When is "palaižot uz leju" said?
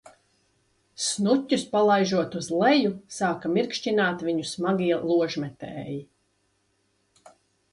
1.75-2.93